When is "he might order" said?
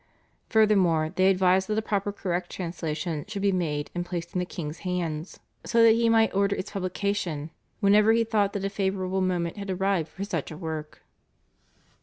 5.91-6.55